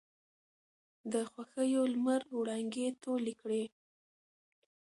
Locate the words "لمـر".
1.93-2.21